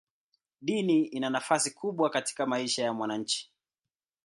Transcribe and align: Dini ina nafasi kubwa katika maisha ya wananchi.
Dini 0.61 1.05
ina 1.05 1.29
nafasi 1.29 1.71
kubwa 1.71 2.09
katika 2.09 2.45
maisha 2.45 2.83
ya 2.83 2.91
wananchi. 2.93 3.51